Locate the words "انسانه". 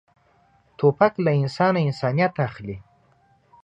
1.41-1.79